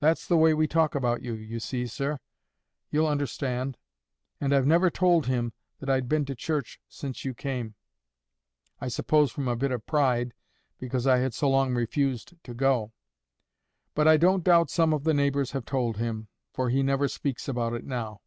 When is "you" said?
1.20-1.34, 1.34-1.60, 7.26-7.34